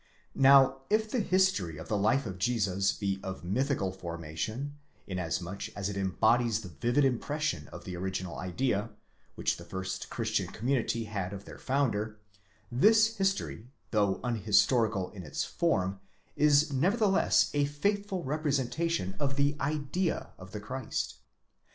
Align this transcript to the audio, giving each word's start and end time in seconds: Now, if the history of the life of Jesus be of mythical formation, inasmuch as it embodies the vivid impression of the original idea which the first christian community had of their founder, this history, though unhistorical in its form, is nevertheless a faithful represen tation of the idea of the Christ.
Now, 0.33 0.79
if 0.89 1.11
the 1.11 1.19
history 1.19 1.77
of 1.77 1.87
the 1.87 1.95
life 1.95 2.25
of 2.25 2.39
Jesus 2.39 2.91
be 2.91 3.19
of 3.21 3.43
mythical 3.43 3.91
formation, 3.91 4.79
inasmuch 5.05 5.69
as 5.77 5.89
it 5.89 5.95
embodies 5.95 6.61
the 6.61 6.69
vivid 6.69 7.05
impression 7.05 7.67
of 7.67 7.83
the 7.83 7.95
original 7.95 8.39
idea 8.39 8.89
which 9.35 9.57
the 9.57 9.63
first 9.63 10.09
christian 10.09 10.47
community 10.47 11.03
had 11.03 11.33
of 11.33 11.45
their 11.45 11.59
founder, 11.59 12.17
this 12.71 13.15
history, 13.17 13.67
though 13.91 14.19
unhistorical 14.23 15.11
in 15.11 15.21
its 15.21 15.43
form, 15.45 15.99
is 16.35 16.73
nevertheless 16.73 17.51
a 17.53 17.65
faithful 17.65 18.23
represen 18.23 18.69
tation 18.73 19.13
of 19.19 19.35
the 19.35 19.55
idea 19.59 20.31
of 20.39 20.51
the 20.51 20.59
Christ. 20.59 21.17